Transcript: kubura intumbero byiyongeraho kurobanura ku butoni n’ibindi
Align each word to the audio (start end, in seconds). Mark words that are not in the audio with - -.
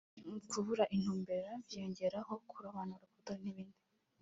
kubura 0.49 0.83
intumbero 0.95 1.51
byiyongeraho 1.63 2.33
kurobanura 2.51 3.03
ku 3.07 3.15
butoni 3.17 3.41
n’ibindi 3.45 3.79